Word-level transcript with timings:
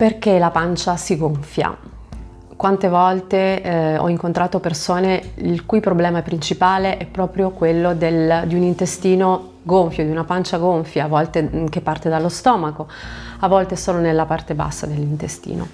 Perché 0.00 0.38
la 0.38 0.50
pancia 0.50 0.96
si 0.96 1.18
gonfia? 1.18 1.76
Quante 2.56 2.88
volte 2.88 3.60
eh, 3.60 3.98
ho 3.98 4.08
incontrato 4.08 4.58
persone 4.58 5.32
il 5.34 5.66
cui 5.66 5.80
problema 5.80 6.22
principale 6.22 6.96
è 6.96 7.04
proprio 7.04 7.50
quello 7.50 7.92
del, 7.92 8.44
di 8.46 8.54
un 8.54 8.62
intestino 8.62 9.56
gonfio, 9.62 10.02
di 10.02 10.10
una 10.10 10.24
pancia 10.24 10.56
gonfia, 10.56 11.04
a 11.04 11.06
volte 11.06 11.42
mm, 11.42 11.66
che 11.66 11.82
parte 11.82 12.08
dallo 12.08 12.30
stomaco, 12.30 12.88
a 13.40 13.46
volte 13.46 13.76
solo 13.76 13.98
nella 13.98 14.24
parte 14.24 14.54
bassa 14.54 14.86
dell'intestino. 14.86 15.68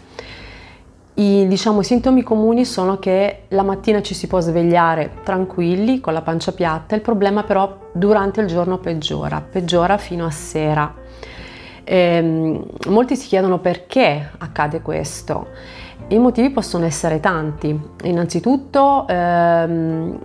I, 1.14 1.46
diciamo, 1.46 1.82
I 1.82 1.84
sintomi 1.84 2.24
comuni 2.24 2.64
sono 2.64 2.98
che 2.98 3.44
la 3.50 3.62
mattina 3.62 4.02
ci 4.02 4.14
si 4.14 4.26
può 4.26 4.40
svegliare 4.40 5.20
tranquilli 5.22 6.00
con 6.00 6.12
la 6.12 6.22
pancia 6.22 6.50
piatta, 6.50 6.96
il 6.96 7.00
problema 7.00 7.44
però 7.44 7.90
durante 7.92 8.40
il 8.40 8.48
giorno 8.48 8.78
peggiora, 8.78 9.40
peggiora 9.40 9.96
fino 9.98 10.26
a 10.26 10.32
sera 10.32 11.04
eh, 11.88 12.60
molti 12.88 13.14
si 13.14 13.28
chiedono 13.28 13.60
perché 13.60 14.30
accade 14.38 14.82
questo. 14.82 15.46
I 16.08 16.18
motivi 16.18 16.50
possono 16.50 16.84
essere 16.84 17.20
tanti. 17.20 17.78
Innanzitutto 18.02 19.06
ehm, 19.08 20.18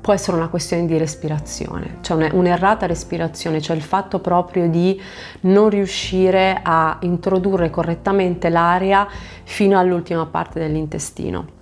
può 0.00 0.12
essere 0.12 0.36
una 0.36 0.48
questione 0.48 0.86
di 0.86 0.98
respirazione, 0.98 1.98
cioè 2.00 2.30
un'errata 2.32 2.86
respirazione, 2.86 3.60
cioè 3.60 3.76
il 3.76 3.82
fatto 3.82 4.18
proprio 4.18 4.68
di 4.68 5.00
non 5.42 5.68
riuscire 5.68 6.58
a 6.62 6.98
introdurre 7.02 7.70
correttamente 7.70 8.48
l'aria 8.48 9.06
fino 9.44 9.78
all'ultima 9.78 10.26
parte 10.26 10.58
dell'intestino 10.58 11.56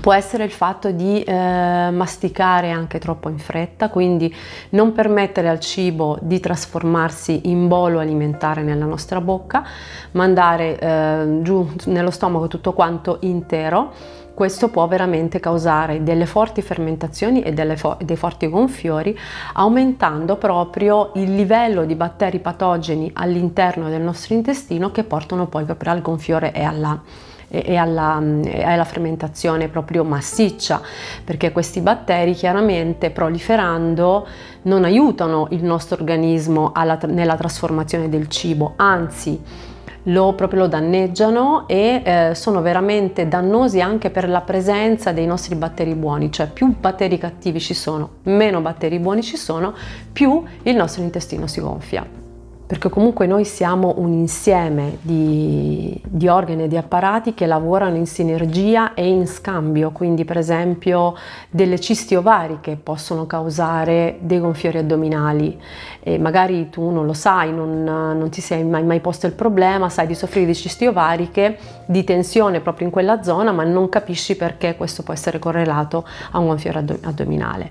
può 0.00 0.12
essere 0.12 0.44
il 0.44 0.50
fatto 0.50 0.90
di 0.90 1.22
eh, 1.22 1.32
masticare 1.32 2.70
anche 2.70 2.98
troppo 2.98 3.28
in 3.28 3.38
fretta, 3.38 3.88
quindi 3.88 4.34
non 4.70 4.92
permettere 4.92 5.48
al 5.48 5.60
cibo 5.60 6.18
di 6.20 6.40
trasformarsi 6.40 7.42
in 7.44 7.68
bolo 7.68 7.98
alimentare 7.98 8.62
nella 8.62 8.84
nostra 8.84 9.20
bocca, 9.20 9.64
mandare 10.12 10.78
eh, 10.78 11.38
giù 11.42 11.68
nello 11.86 12.10
stomaco 12.10 12.48
tutto 12.48 12.72
quanto 12.72 13.18
intero. 13.20 13.92
Questo 14.34 14.68
può 14.68 14.86
veramente 14.86 15.40
causare 15.40 16.02
delle 16.02 16.26
forti 16.26 16.60
fermentazioni 16.60 17.40
e 17.40 17.76
fo- 17.76 17.96
dei 18.02 18.16
forti 18.16 18.46
gonfiori, 18.50 19.18
aumentando 19.54 20.36
proprio 20.36 21.12
il 21.14 21.34
livello 21.34 21.86
di 21.86 21.94
batteri 21.94 22.38
patogeni 22.38 23.10
all'interno 23.14 23.88
del 23.88 24.02
nostro 24.02 24.34
intestino 24.34 24.90
che 24.90 25.04
portano 25.04 25.46
poi 25.46 25.64
proprio 25.64 25.92
al 25.92 26.02
gonfiore 26.02 26.52
e 26.52 26.62
alla 26.62 27.00
e 27.48 27.76
alla, 27.76 28.20
e 28.44 28.62
alla, 28.62 28.84
fermentazione 28.84 29.68
proprio 29.68 30.04
massiccia, 30.04 30.80
perché 31.24 31.52
questi 31.52 31.80
batteri 31.80 32.34
chiaramente 32.34 33.10
proliferando 33.10 34.26
non 34.62 34.84
aiutano 34.84 35.46
il 35.50 35.62
nostro 35.64 35.96
organismo 35.96 36.72
alla, 36.74 36.98
nella 37.06 37.36
trasformazione 37.36 38.08
del 38.08 38.28
cibo, 38.28 38.72
anzi 38.76 39.40
lo, 40.08 40.34
proprio 40.34 40.60
lo 40.60 40.68
danneggiano 40.68 41.66
e 41.66 42.02
eh, 42.04 42.34
sono 42.34 42.62
veramente 42.62 43.28
dannosi 43.28 43.80
anche 43.80 44.10
per 44.10 44.28
la 44.28 44.40
presenza 44.40 45.12
dei 45.12 45.26
nostri 45.26 45.54
batteri 45.54 45.94
buoni, 45.94 46.30
cioè 46.30 46.48
più 46.48 46.74
batteri 46.78 47.18
cattivi 47.18 47.60
ci 47.60 47.74
sono, 47.74 48.10
meno 48.24 48.60
batteri 48.60 48.98
buoni 48.98 49.22
ci 49.22 49.36
sono, 49.36 49.74
più 50.12 50.42
il 50.62 50.76
nostro 50.76 51.02
intestino 51.02 51.46
si 51.46 51.60
gonfia 51.60 52.25
perché 52.66 52.88
comunque 52.88 53.26
noi 53.26 53.44
siamo 53.44 53.94
un 53.98 54.12
insieme 54.12 54.98
di, 55.00 56.00
di, 56.04 56.26
organi 56.26 56.64
e 56.64 56.68
di 56.68 56.76
apparati 56.76 57.32
che 57.32 57.46
lavorano 57.46 57.94
in 57.94 58.06
sinergia 58.06 58.92
e 58.94 59.06
in 59.06 59.28
scambio, 59.28 59.92
quindi 59.92 60.24
per 60.24 60.36
esempio 60.36 61.14
delle 61.48 61.78
cisti 61.78 62.16
ovariche 62.16 62.74
possono 62.74 63.24
causare 63.24 64.16
dei 64.20 64.40
gonfiori 64.40 64.78
addominali 64.78 65.56
e 66.00 66.18
magari 66.18 66.68
tu 66.68 66.90
non 66.90 67.06
lo 67.06 67.12
sai, 67.12 67.52
non, 67.52 67.84
non 67.84 68.28
ti 68.30 68.40
sei 68.40 68.64
mai, 68.64 68.82
mai, 68.82 68.98
posto 68.98 69.26
il 69.26 69.32
problema, 69.32 69.88
sai 69.88 70.08
di 70.08 70.14
soffrire 70.14 70.46
di 70.46 70.54
cisti 70.54 70.86
ovariche, 70.86 71.58
di 71.86 72.02
tensione 72.02 72.60
proprio 72.60 72.86
in 72.86 72.92
quella 72.92 73.22
zona, 73.22 73.52
ma 73.52 73.62
non 73.62 73.88
capisci 73.88 74.36
perché 74.36 74.76
questo 74.76 75.04
può 75.04 75.12
essere 75.12 75.38
correlato 75.38 76.04
a 76.32 76.38
un 76.38 76.46
gonfiore 76.46 76.84
addominale. 77.02 77.70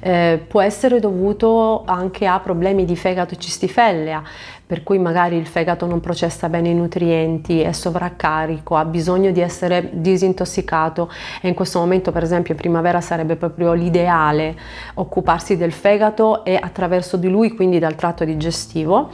Eh, 0.00 0.40
può 0.46 0.60
essere 0.60 1.00
dovuto 1.00 1.82
anche 1.84 2.26
a 2.26 2.38
problemi 2.38 2.84
di 2.84 2.96
fegato 2.96 3.34
e 3.34 3.38
cistifellea, 3.38 4.22
per 4.66 4.82
cui 4.82 4.98
magari 4.98 5.36
il 5.36 5.46
fegato 5.46 5.86
non 5.86 6.00
processa 6.00 6.48
bene 6.48 6.70
i 6.70 6.74
nutrienti, 6.74 7.60
è 7.60 7.72
sovraccarico, 7.72 8.76
ha 8.76 8.84
bisogno 8.84 9.30
di 9.30 9.40
essere 9.40 9.90
disintossicato 9.92 11.10
e 11.40 11.48
in 11.48 11.54
questo 11.54 11.78
momento 11.78 12.10
per 12.10 12.22
esempio 12.22 12.54
in 12.54 12.60
primavera 12.60 13.00
sarebbe 13.00 13.36
proprio 13.36 13.72
l'ideale 13.72 14.56
occuparsi 14.94 15.56
del 15.56 15.72
fegato 15.72 16.44
e 16.44 16.58
attraverso 16.60 17.16
di 17.16 17.28
lui 17.28 17.54
quindi 17.54 17.78
dal 17.78 17.94
tratto 17.94 18.24
digestivo. 18.24 19.08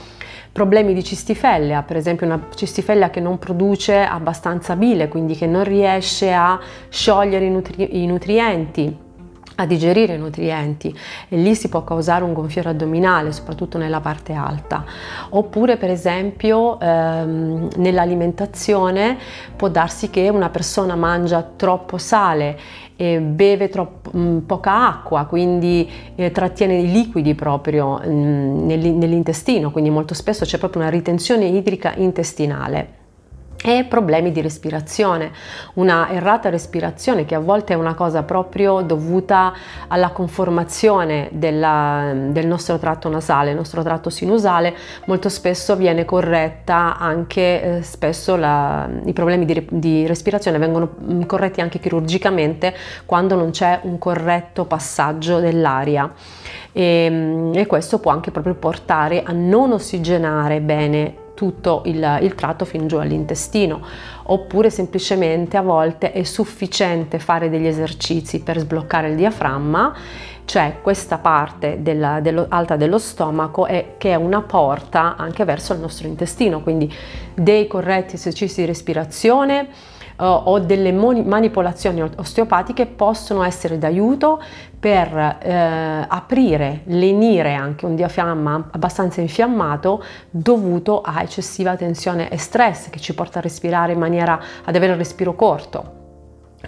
Problemi 0.52 0.92
di 0.92 1.02
cistifellea, 1.02 1.82
per 1.82 1.96
esempio 1.96 2.26
una 2.26 2.48
cistifellea 2.54 3.08
che 3.08 3.20
non 3.20 3.38
produce 3.38 4.02
abbastanza 4.02 4.76
bile, 4.76 5.08
quindi 5.08 5.34
che 5.34 5.46
non 5.46 5.64
riesce 5.64 6.32
a 6.32 6.60
sciogliere 6.90 7.46
i, 7.46 7.50
nutri- 7.50 8.02
i 8.02 8.06
nutrienti 8.06 9.10
a 9.56 9.66
digerire 9.66 10.14
i 10.14 10.18
nutrienti 10.18 10.94
e 11.28 11.36
lì 11.36 11.54
si 11.54 11.68
può 11.68 11.84
causare 11.84 12.24
un 12.24 12.32
gonfiore 12.32 12.70
addominale, 12.70 13.32
soprattutto 13.32 13.78
nella 13.78 14.00
parte 14.00 14.32
alta. 14.32 14.84
Oppure 15.30 15.76
per 15.76 15.90
esempio 15.90 16.80
ehm, 16.80 17.68
nell'alimentazione 17.76 19.16
può 19.56 19.68
darsi 19.68 20.10
che 20.10 20.28
una 20.28 20.48
persona 20.48 20.94
mangia 20.94 21.42
troppo 21.42 21.98
sale 21.98 22.58
e 22.96 23.20
beve 23.20 23.68
troppo, 23.68 24.16
mh, 24.16 24.38
poca 24.46 24.86
acqua, 24.86 25.24
quindi 25.24 25.90
eh, 26.14 26.30
trattiene 26.30 26.78
i 26.78 26.90
liquidi 26.90 27.34
proprio 27.34 27.98
mh, 27.98 28.66
nell'intestino, 28.66 29.70
quindi 29.70 29.90
molto 29.90 30.14
spesso 30.14 30.44
c'è 30.44 30.58
proprio 30.58 30.82
una 30.82 30.90
ritenzione 30.90 31.46
idrica 31.46 31.94
intestinale 31.96 33.00
e 33.64 33.84
problemi 33.84 34.32
di 34.32 34.40
respirazione, 34.40 35.30
una 35.74 36.10
errata 36.10 36.50
respirazione 36.50 37.24
che 37.24 37.36
a 37.36 37.38
volte 37.38 37.74
è 37.74 37.76
una 37.76 37.94
cosa 37.94 38.24
proprio 38.24 38.80
dovuta 38.80 39.52
alla 39.86 40.10
conformazione 40.10 41.28
della, 41.30 42.12
del 42.12 42.46
nostro 42.46 42.78
tratto 42.78 43.08
nasale, 43.08 43.50
il 43.50 43.56
nostro 43.56 43.82
tratto 43.82 44.10
sinusale 44.10 44.74
molto 45.06 45.28
spesso 45.28 45.76
viene 45.76 46.04
corretta 46.04 46.98
anche, 46.98 47.78
eh, 47.78 47.82
spesso 47.82 48.34
la, 48.34 48.88
i 49.04 49.12
problemi 49.12 49.44
di, 49.44 49.66
di, 49.70 50.06
respirazione 50.08 50.58
vengono 50.58 50.96
mm, 51.00 51.22
corretti 51.22 51.60
anche 51.60 51.78
chirurgicamente 51.78 52.74
quando 53.06 53.36
non 53.36 53.50
c'è 53.50 53.78
un 53.82 53.96
corretto 53.98 54.64
passaggio 54.64 55.38
dell'aria. 55.38 56.12
E, 56.72 57.08
mm, 57.08 57.54
e 57.54 57.66
questo 57.66 58.00
può 58.00 58.10
anche 58.10 58.32
proprio 58.32 58.54
portare 58.54 59.22
a 59.22 59.32
non 59.32 59.72
ossigenare 59.72 60.60
bene 60.60 61.21
tutto 61.34 61.82
il, 61.86 62.18
il 62.22 62.34
tratto 62.34 62.64
fin 62.64 62.86
giù 62.86 62.96
all'intestino 62.96 63.80
oppure 64.24 64.70
semplicemente 64.70 65.56
a 65.56 65.62
volte 65.62 66.12
è 66.12 66.22
sufficiente 66.22 67.18
fare 67.18 67.48
degli 67.48 67.66
esercizi 67.66 68.40
per 68.40 68.58
sbloccare 68.58 69.08
il 69.08 69.16
diaframma 69.16 69.94
cioè 70.44 70.78
questa 70.82 71.18
parte 71.18 71.82
della, 71.82 72.20
dello, 72.20 72.46
alta 72.48 72.76
dello 72.76 72.98
stomaco 72.98 73.66
è, 73.66 73.94
che 73.96 74.10
è 74.10 74.14
una 74.14 74.42
porta 74.42 75.16
anche 75.16 75.44
verso 75.44 75.72
il 75.72 75.80
nostro 75.80 76.06
intestino 76.06 76.62
quindi 76.62 76.92
dei 77.34 77.66
corretti 77.66 78.16
esercizi 78.16 78.60
di 78.60 78.66
respirazione 78.66 79.68
o 80.26 80.58
delle 80.60 80.92
manipolazioni 80.92 82.02
osteopatiche 82.02 82.86
possono 82.86 83.42
essere 83.42 83.78
d'aiuto 83.78 84.40
per 84.78 85.38
eh, 85.42 86.06
aprire, 86.08 86.82
lenire 86.84 87.54
anche 87.54 87.86
un 87.86 87.94
diaframma 87.94 88.68
abbastanza 88.72 89.20
infiammato 89.20 90.02
dovuto 90.30 91.00
a 91.00 91.22
eccessiva 91.22 91.76
tensione 91.76 92.30
e 92.30 92.38
stress 92.38 92.90
che 92.90 92.98
ci 92.98 93.14
porta 93.14 93.38
a 93.38 93.42
respirare 93.42 93.92
in 93.92 93.98
maniera 93.98 94.40
ad 94.64 94.74
avere 94.74 94.92
il 94.92 94.98
respiro 94.98 95.34
corto. 95.34 96.00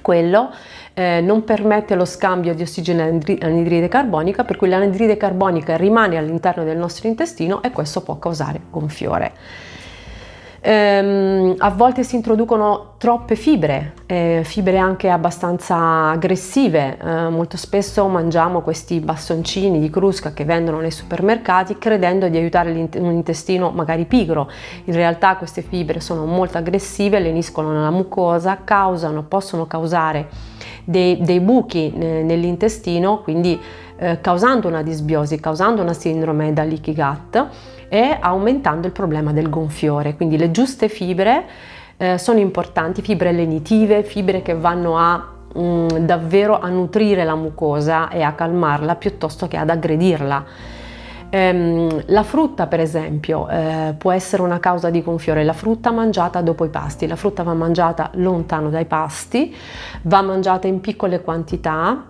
Quello 0.03 0.51
eh, 0.93 1.21
non 1.21 1.45
permette 1.45 1.95
lo 1.95 2.05
scambio 2.05 2.55
di 2.55 2.63
ossigeno 2.63 3.03
all'anidride 3.03 3.89
carbonica, 3.89 4.45
per 4.45 4.57
cui 4.57 4.69
l'anidride 4.69 5.17
carbonica 5.17 5.77
rimane 5.77 6.17
all'interno 6.17 6.65
del 6.65 6.77
nostro 6.77 7.09
intestino 7.09 7.63
e 7.63 7.71
questo 7.71 8.03
può 8.03 8.19
causare 8.19 8.61
gonfiore. 8.71 9.33
Ehm, 10.67 11.57
a 11.59 11.69
volte 11.69 12.05
si 12.05 12.17
introducono 12.17 12.95
troppe 12.97 13.37
fibre, 13.37 13.93
eh, 14.07 14.41
fibre 14.45 14.79
anche 14.79 15.11
abbastanza 15.11 16.09
aggressive. 16.09 16.97
Eh, 16.97 17.29
molto 17.29 17.59
spesso 17.59 18.09
mangiamo 18.09 18.63
questi 18.63 18.99
bastoncini 19.01 19.79
di 19.79 19.91
crusca 19.91 20.33
che 20.33 20.47
vendono 20.47 20.81
nei 20.81 20.91
supermercati 20.91 21.77
credendo 21.77 22.29
di 22.29 22.39
aiutare 22.39 22.71
un 22.71 23.13
intestino 23.13 23.73
magari 23.73 24.07
pigro. 24.07 24.51
In 24.85 24.95
realtà 24.95 25.37
queste 25.37 25.61
fibre 25.61 26.01
sono 26.01 26.25
molto 26.25 26.57
aggressive, 26.57 27.19
leniscono 27.19 27.71
nella 27.71 27.91
mucosa, 27.91 28.61
causano, 28.65 29.23
possono 29.23 29.67
causare 29.67 30.29
dei, 30.85 31.19
dei 31.21 31.41
buchi 31.41 31.93
eh, 31.93 32.23
nell'intestino, 32.23 33.21
quindi 33.23 33.59
eh, 33.97 34.21
causando 34.21 34.69
una 34.69 34.83
disbiosi, 34.83 35.41
causando 35.41 35.83
una 35.83 35.93
sindrome 35.93 36.53
da 36.53 36.65
leaky 36.65 36.95
gut 36.95 37.47
e 37.89 38.17
aumentando 38.21 38.87
il 38.87 38.93
problema 38.93 39.33
del 39.33 39.49
gonfiore. 39.49 40.17
Quindi 40.17 40.37
le 40.37 40.51
giuste 40.51 40.89
fibre 40.89 41.45
eh, 41.97 42.19
sono 42.19 42.39
importanti, 42.39 43.03
fibre 43.03 43.33
lenitive, 43.33 44.03
fibre 44.03 44.43
che 44.43 44.55
vanno 44.55 44.99
a 44.99 45.17
mh, 45.55 45.61
mm, 45.61 45.89
davvero 45.99 46.59
a 46.59 46.69
nutrire 46.69 47.25
la 47.25 47.37
mucosa 47.37 48.09
e 48.11 48.23
a 48.23 48.33
calmarla 48.33 48.97
piuttosto 48.97 49.47
che 49.49 49.57
ad 49.57 49.71
aggredirla. 49.71 50.45
Ehm, 51.35 52.05
la 52.07 52.23
frutta 52.23 52.69
per 52.69 52.79
esempio 52.79 53.49
eh, 53.49 53.93
può 53.99 54.13
essere 54.13 54.41
una 54.43 54.61
causa 54.61 54.89
di 54.89 55.03
gonfiore, 55.03 55.43
la 55.43 55.53
frutta 55.53 55.91
mangiata 55.91 56.41
dopo 56.43 56.65
i 56.65 56.69
pasti, 56.69 57.09
la 57.09 57.17
frutta 57.17 57.43
va 57.43 57.55
mangiata 57.55 58.11
lontano 58.15 58.71
dai 58.71 58.85
pasti, 58.85 59.53
va 60.03 60.23
mangiata 60.23 60.69
in 60.69 60.81
piccole 60.81 61.23
quantità 61.23 62.05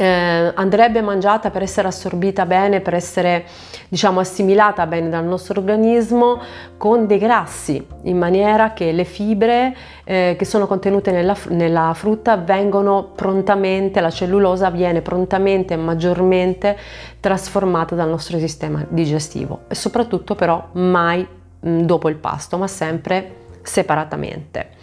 eh, 0.00 0.52
andrebbe 0.54 1.02
mangiata 1.02 1.50
per 1.50 1.62
essere 1.62 1.88
assorbita 1.88 2.46
bene, 2.46 2.80
per 2.80 2.94
essere 2.94 3.46
diciamo 3.88 4.20
assimilata 4.20 4.86
bene 4.86 5.08
dal 5.08 5.24
nostro 5.24 5.58
organismo 5.58 6.40
con 6.76 7.08
dei 7.08 7.18
grassi, 7.18 7.84
in 8.02 8.16
maniera 8.16 8.74
che 8.74 8.92
le 8.92 9.02
fibre 9.02 9.76
eh, 10.04 10.36
che 10.38 10.44
sono 10.44 10.68
contenute 10.68 11.10
nella, 11.10 11.36
nella, 11.48 11.92
frutta 11.94 12.36
vengono 12.36 13.10
prontamente, 13.12 14.00
la 14.00 14.10
cellulosa 14.10 14.70
viene 14.70 15.00
prontamente 15.00 15.74
e 15.74 15.76
maggiormente 15.76 16.76
trasformata 17.18 17.96
dal 17.96 18.08
nostro 18.08 18.38
sistema 18.38 18.86
digestivo. 18.88 19.62
E 19.66 19.74
soprattutto 19.74 20.36
però 20.36 20.68
mai 20.74 21.26
mh, 21.58 21.80
dopo 21.80 22.08
il 22.08 22.16
pasto, 22.16 22.56
ma 22.56 22.68
sempre 22.68 23.34
separatamente 23.62 24.76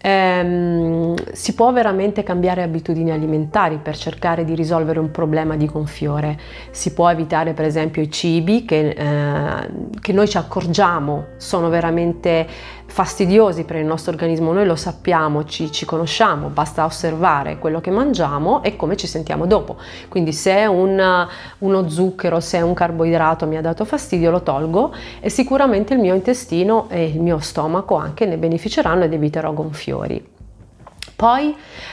ehm, 0.00 1.14
si 1.32 1.54
può 1.54 1.72
veramente 1.72 2.22
cambiare 2.22 2.62
abitudini 2.62 3.10
alimentari 3.10 3.78
per 3.82 3.96
cercare 3.96 4.44
di 4.44 4.54
risolvere 4.54 4.98
un 4.98 5.10
problema 5.10 5.56
di 5.56 5.66
gonfiore. 5.66 6.38
Si 6.70 6.92
può 6.92 7.10
evitare 7.10 7.52
per 7.52 7.64
esempio 7.64 8.02
i 8.02 8.10
cibi 8.10 8.64
che, 8.64 8.90
eh, 8.90 9.68
che 10.00 10.12
noi 10.12 10.28
ci 10.28 10.36
accorgiamo 10.36 11.26
sono 11.36 11.68
veramente 11.68 12.46
fastidiosi 12.88 13.64
per 13.64 13.76
il 13.76 13.84
nostro 13.84 14.12
organismo, 14.12 14.52
noi 14.52 14.66
lo 14.66 14.74
sappiamo, 14.74 15.44
ci, 15.44 15.70
ci, 15.70 15.84
conosciamo, 15.84 16.48
basta 16.48 16.84
osservare 16.84 17.58
quello 17.58 17.80
che 17.80 17.90
mangiamo 17.90 18.62
e 18.62 18.76
come 18.76 18.96
ci 18.96 19.06
sentiamo 19.06 19.46
dopo. 19.46 19.76
Quindi 20.08 20.32
se 20.32 20.64
un, 20.66 21.28
uno 21.58 21.88
zucchero, 21.88 22.40
se 22.40 22.60
un 22.60 22.74
carboidrato 22.74 23.46
mi 23.46 23.56
ha 23.56 23.60
dato 23.60 23.84
fastidio, 23.84 24.30
lo 24.30 24.42
tolgo 24.42 24.92
e 25.20 25.28
sicuramente 25.28 25.94
il 25.94 26.00
mio 26.00 26.14
intestino 26.14 26.86
e 26.88 27.04
il 27.04 27.20
mio 27.20 27.38
stomaco 27.38 27.94
anche 27.94 28.26
ne 28.26 28.38
beneficeranno 28.38 29.04
ed 29.04 29.12
eviterò 29.12 29.52
gonfiori. 29.52 30.36
Poi 31.18 31.52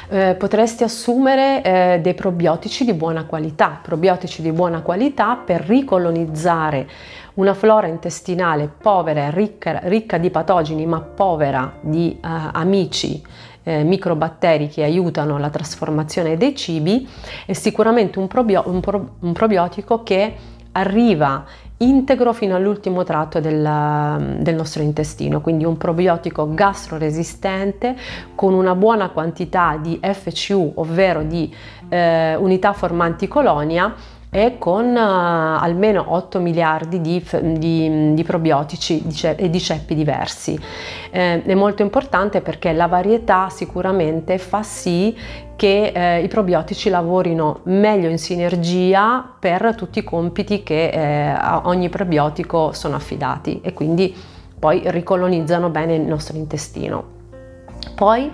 eh, 0.10 0.36
potresti 0.36 0.84
assumere 0.84 1.64
eh, 1.64 2.00
dei 2.00 2.14
probiotici 2.14 2.86
di 2.86 2.94
buona 2.94 3.26
qualità, 3.26 3.80
probiotici 3.82 4.44
di 4.44 4.52
buona 4.52 4.82
qualità 4.84 5.36
per 5.36 5.62
ricolonizzare 5.62 6.88
una 7.34 7.56
flora 7.56 7.88
intestinale 7.88 8.68
povera, 8.68 9.32
ricca, 9.32 9.80
ricca 9.86 10.20
di 10.20 10.30
patogeni 10.30 10.86
ma 10.86 11.02
povera 11.02 11.74
di 11.82 12.16
uh, 12.22 12.28
amici 12.52 13.20
eh, 13.64 13.84
microbatteri 13.84 14.68
che 14.68 14.84
aiutano 14.84 15.40
la 15.40 15.50
trasformazione 15.50 16.38
dei 16.38 16.56
cibi 16.56 17.10
è 17.48 17.54
sicuramente 17.54 18.20
un, 18.20 18.28
probio- 18.28 18.66
un, 18.68 18.80
pro- 18.80 19.16
un 19.22 19.34
probiotico 19.34 20.04
che 20.04 20.36
arriva 20.74 21.46
integro 21.78 22.32
fino 22.32 22.56
all'ultimo 22.56 23.04
tratto 23.04 23.40
del, 23.40 24.38
del, 24.40 24.56
nostro 24.56 24.82
intestino, 24.82 25.42
quindi 25.42 25.66
un 25.66 25.76
probiotico 25.76 26.54
gastroresistente 26.54 27.96
con 28.34 28.54
una 28.54 28.76
buona 28.76 29.10
quantità 29.10 29.78
di 29.82 30.00
FCU, 30.02 30.74
ovvero 30.76 31.24
di 31.24 31.54
eh, 31.90 32.36
unità 32.36 32.74
formanti 32.74 33.28
colonia 33.28 33.94
e 34.36 34.58
con 34.58 34.88
uh, 34.88 34.98
almeno 34.98 36.04
8 36.08 36.42
miliardi 36.42 37.00
di, 37.00 37.24
di, 37.54 38.14
di 38.14 38.24
probiotici 38.24 39.02
e 39.38 39.50
di 39.50 39.60
ceppi 39.62 39.96
diversi. 39.96 40.60
Eh, 41.10 41.42
è 41.42 41.54
molto 41.54 41.84
importante 41.84 42.42
perché 42.42 42.74
la 42.74 42.88
varietà 42.88 43.48
sicuramente 43.50 44.38
fa 44.38 44.62
sì 44.62 45.18
che 45.56 45.94
eh, 45.96 46.22
i 46.22 46.28
probiotici 46.28 46.90
lavorino 46.90 47.62
meglio 47.64 48.10
in 48.10 48.18
sinergia 48.18 49.26
per 49.40 49.74
tutti 49.74 50.00
i 50.00 50.04
compiti 50.04 50.64
che 50.64 50.90
eh, 50.90 51.30
a 51.30 51.62
ogni 51.68 51.88
probiotico 51.88 52.74
sono 52.74 52.98
affidati 52.98 53.62
e 53.64 53.72
quindi 53.72 54.14
poi 54.60 54.82
ricolonizzano 54.84 55.70
bene 55.70 55.96
il 55.96 56.02
nostro 56.02 56.36
intestino. 56.36 57.14
Poi 57.96 58.30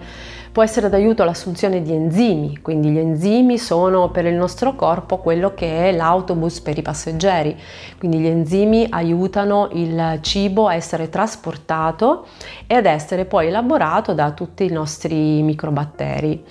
Può 0.52 0.64
essere 0.64 0.90
d'aiuto 0.90 1.24
l'assunzione 1.24 1.82
di 1.82 1.94
enzimi, 1.94 2.60
quindi 2.62 2.90
gli 2.90 2.98
enzimi 2.98 3.58
sono 3.58 4.10
per 4.10 4.26
il 4.26 4.34
nostro 4.34 4.76
corpo 4.76 5.20
quello 5.20 5.54
che 5.54 5.88
è 5.88 5.94
l'autobus 5.94 6.60
per 6.60 6.78
i 6.78 6.82
passeggeri, 6.82 7.58
quindi 7.98 8.18
gli 8.18 8.28
enzimi 8.28 8.86
aiutano 8.90 9.70
il 9.72 10.20
cibo 10.20 10.68
a 10.68 10.76
essere 10.76 11.08
trasportato 11.08 12.26
e 12.68 12.76
ad 12.76 12.86
essere 12.86 13.24
poi 13.24 13.48
elaborato 13.48 14.14
da 14.14 14.32
tutti 14.32 14.66
i 14.66 14.72
nostri 14.72 15.42
microbatteri. 15.42 16.44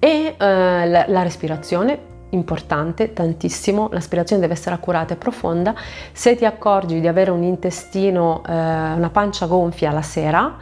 E 0.00 0.34
eh, 0.36 0.88
la, 0.88 1.22
respirazione 1.22 1.96
importante, 2.30 3.12
tantissimo, 3.12 3.88
l'aspirazione 3.92 4.42
deve 4.42 4.54
essere 4.54 4.74
accurata 4.74 5.14
e 5.14 5.16
profonda. 5.16 5.76
Se 6.10 6.34
ti 6.34 6.44
accorgi 6.44 7.00
di 7.00 7.06
avere 7.06 7.30
un 7.30 7.44
intestino, 7.44 8.42
eh, 8.44 8.52
una 8.52 9.10
pancia 9.12 9.46
gonfia 9.46 9.92
la 9.92 10.02
sera, 10.02 10.56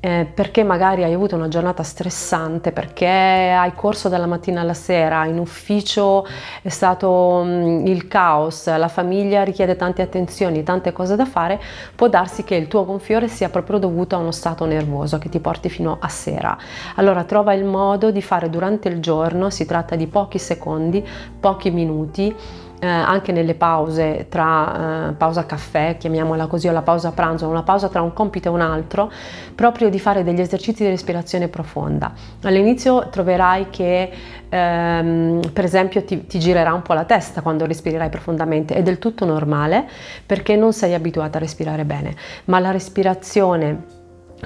eh, 0.00 0.28
perché 0.32 0.62
magari 0.62 1.02
hai 1.02 1.12
avuto 1.12 1.34
una 1.34 1.48
giornata 1.48 1.82
stressante, 1.82 2.70
perché 2.70 3.06
hai 3.06 3.72
corso 3.74 4.08
dalla 4.08 4.26
mattina 4.26 4.60
alla 4.60 4.74
sera, 4.74 5.24
in 5.24 5.38
ufficio 5.38 6.24
è 6.62 6.68
stato 6.68 7.42
mh, 7.44 7.48
mm, 7.48 7.86
il 7.86 8.06
caos, 8.06 8.74
la 8.76 8.86
famiglia 8.86 9.42
richiede 9.42 9.74
tante 9.74 10.02
attenzioni, 10.02 10.62
tante 10.62 10.92
cose 10.92 11.16
da 11.16 11.24
fare, 11.24 11.60
può 11.96 12.08
darsi 12.08 12.44
che 12.44 12.54
il 12.54 12.68
tuo 12.68 12.84
gonfiore 12.84 13.26
sia 13.26 13.48
proprio 13.48 13.78
dovuto 13.78 14.14
a 14.14 14.18
uno 14.18 14.30
stato 14.30 14.64
nervoso 14.66 15.18
che 15.18 15.28
ti 15.28 15.40
porti 15.40 15.68
fino 15.68 15.96
a 16.00 16.08
sera. 16.08 16.56
Allora 16.94 17.24
trova 17.24 17.52
il 17.54 17.64
modo 17.64 18.12
di 18.12 18.22
fare 18.22 18.48
durante 18.48 18.88
il 18.88 19.00
giorno, 19.00 19.50
si 19.50 19.66
tratta 19.66 19.96
di 19.96 20.06
pochi 20.06 20.38
secondi, 20.38 21.04
pochi 21.40 21.70
minuti, 21.70 22.34
eh, 22.80 22.86
anche 22.86 23.32
nelle 23.32 23.54
pause 23.54 24.26
tra 24.28 25.08
eh, 25.08 25.12
pausa 25.12 25.46
caffè, 25.46 25.96
chiamiamola 25.98 26.46
così, 26.46 26.68
o 26.68 26.72
la 26.72 26.82
pausa 26.82 27.10
pranzo, 27.12 27.48
una 27.48 27.62
pausa 27.62 27.88
tra 27.88 28.02
un 28.02 28.12
compito 28.12 28.48
e 28.48 28.52
un 28.52 28.60
altro, 28.60 29.10
proprio 29.54 29.88
di 29.88 29.98
fare 29.98 30.22
degli 30.22 30.40
esercizi 30.40 30.84
di 30.84 30.90
respirazione 30.90 31.48
profonda. 31.48 32.12
All'inizio 32.42 33.08
troverai 33.08 33.68
che 33.70 34.10
ehm, 34.48 35.40
per 35.52 35.64
esempio 35.64 36.04
ti, 36.04 36.26
ti 36.26 36.38
girerà 36.38 36.72
un 36.72 36.82
po' 36.82 36.94
la 36.94 37.04
testa 37.04 37.42
quando 37.42 37.66
respirerai 37.66 38.08
profondamente, 38.08 38.74
è 38.74 38.82
del 38.82 38.98
tutto 38.98 39.24
normale 39.24 39.88
perché 40.24 40.54
non 40.56 40.72
sei 40.72 40.94
abituata 40.94 41.38
a 41.38 41.40
respirare 41.40 41.84
bene, 41.84 42.14
ma 42.44 42.58
la 42.60 42.70
respirazione 42.70 43.96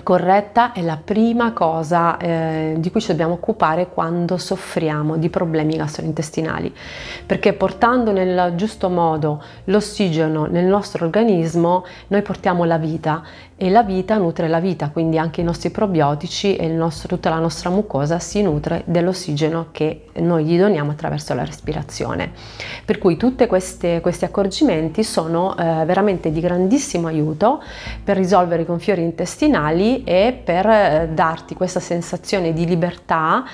corretta 0.03 0.73
è 0.73 0.81
la 0.81 0.99
prima 1.03 1.53
cosa 1.53 2.17
eh, 2.17 2.75
di 2.79 2.91
cui 2.91 3.01
ci 3.01 3.09
dobbiamo 3.09 3.35
occupare 3.35 3.89
quando 3.89 4.39
soffriamo 4.39 5.17
di 5.17 5.29
problemi 5.29 5.77
gastrointestinali, 5.77 6.75
perché 7.27 7.53
portando 7.53 8.11
nel 8.11 8.55
giusto 8.57 8.89
modo 8.89 9.43
l'ossigeno 9.65 10.47
nel 10.47 10.65
nostro 10.65 11.05
organismo 11.05 11.85
noi 12.09 12.23
portiamo 12.23 12.65
la 12.65 12.79
vita 12.79 13.23
e 13.57 13.71
la 13.71 13.83
vita 13.83 14.17
nutre 14.17 14.49
la 14.49 14.59
vita, 14.59 14.89
quindi 14.91 15.19
anche 15.19 15.41
i 15.41 15.45
nostri 15.45 15.71
probiotici 15.71 16.57
e 16.57 16.67
nostro, 16.67 17.07
tutta 17.07 17.31
la 17.31 17.39
nostra 17.39 17.71
mucosa 17.71 18.19
si 18.19 18.43
nutre 18.43 18.83
dell'ossigeno 18.87 19.69
che 19.71 20.07
noi 20.15 20.45
gli 20.47 20.59
doniamo 20.59 20.91
attraverso 20.91 21.33
la 21.35 21.45
respirazione. 21.45 22.33
Per 22.85 22.99
cui 22.99 23.17
tutti 23.17 23.47
questi 23.47 24.01
accorgimenti 24.25 25.05
sono 25.05 25.57
eh, 25.57 25.85
veramente 25.85 26.33
di 26.33 26.41
grandissimo 26.41 27.07
aiuto 27.07 27.63
per 28.03 28.17
risolvere 28.17 28.63
i 28.63 28.65
gonfiori 28.65 29.03
intestinali 29.03 29.82
e 30.05 30.41
per 30.45 30.67
eh, 30.67 31.11
darti 31.13 31.55
questa 31.55 31.81
sensazione 31.81 32.53
di 32.53 32.67
libertà 32.67 33.45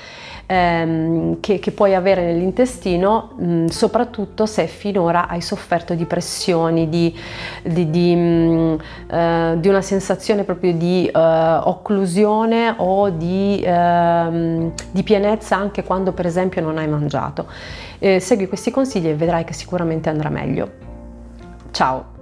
ehm, 0.49 1.41
che, 1.41 1.59
che, 1.59 1.71
puoi 1.71 1.95
avere 1.95 2.25
nell'intestino, 2.25 3.35
mh, 3.37 3.67
soprattutto 3.67 4.47
se 4.47 4.67
finora 4.67 5.29
hai 5.29 5.41
sofferto 5.41 5.95
di 5.95 6.07
pressioni, 6.07 6.89
di, 6.89 7.15
di, 7.63 7.91
di, 7.91 8.17
mh, 8.17 8.79
eh, 9.11 9.55
di 9.59 9.69
una 9.69 9.83
sensazione 9.83 10.45
proprio 10.45 10.73
di 10.73 11.07
eh, 11.07 11.19
occlusione 11.19 12.75
o 12.79 13.11
di, 13.11 13.61
ehm, 13.63 14.73
di, 14.91 15.03
pienezza 15.03 15.57
anche 15.57 15.85
quando 15.85 16.13
per 16.13 16.27
esempio 16.27 16.63
non 16.63 16.79
hai 16.79 16.89
mangiato. 16.89 17.47
Eh, 17.99 18.19
segui 18.21 18.49
questi 18.49 18.71
consigli 18.71 19.09
e 19.09 19.15
vedrai 19.15 19.45
che 19.45 19.53
sicuramente 19.53 20.09
andrà 20.09 20.31
meglio. 20.31 20.87
Ciao! 21.71 22.18